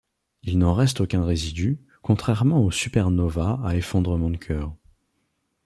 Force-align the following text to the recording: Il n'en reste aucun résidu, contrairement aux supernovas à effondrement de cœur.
Il 0.41 0.57
n'en 0.57 0.73
reste 0.73 0.99
aucun 1.01 1.23
résidu, 1.23 1.79
contrairement 2.01 2.63
aux 2.65 2.71
supernovas 2.71 3.61
à 3.63 3.75
effondrement 3.75 4.31
de 4.31 4.37
cœur. 4.37 4.75